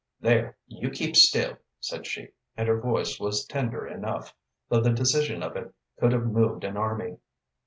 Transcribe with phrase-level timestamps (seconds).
[0.19, 4.33] "There, you keep still!" said she, and her voice was tender enough,
[4.67, 7.19] though the decision of it could have moved an army.